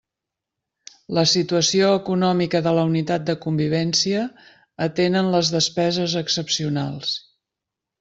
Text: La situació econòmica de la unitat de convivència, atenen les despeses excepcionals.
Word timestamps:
La 1.17 1.23
situació 1.31 1.91
econòmica 1.97 2.63
de 2.69 2.73
la 2.79 2.87
unitat 2.93 3.29
de 3.29 3.37
convivència, 3.45 4.27
atenen 4.91 5.33
les 5.39 5.57
despeses 5.61 6.21
excepcionals. 6.27 7.19